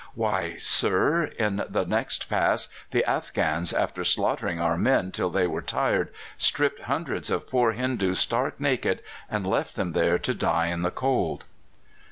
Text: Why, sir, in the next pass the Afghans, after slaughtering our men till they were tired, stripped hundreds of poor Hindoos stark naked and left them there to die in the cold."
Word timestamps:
Why, 0.15 0.55
sir, 0.55 1.25
in 1.37 1.63
the 1.69 1.85
next 1.85 2.27
pass 2.27 2.69
the 2.89 3.05
Afghans, 3.07 3.71
after 3.71 4.03
slaughtering 4.03 4.59
our 4.59 4.75
men 4.75 5.11
till 5.11 5.29
they 5.29 5.45
were 5.45 5.61
tired, 5.61 6.09
stripped 6.39 6.79
hundreds 6.81 7.29
of 7.29 7.47
poor 7.47 7.73
Hindoos 7.73 8.17
stark 8.17 8.59
naked 8.59 9.03
and 9.29 9.45
left 9.45 9.75
them 9.75 9.91
there 9.91 10.17
to 10.17 10.33
die 10.33 10.69
in 10.69 10.81
the 10.81 10.89
cold." 10.89 11.43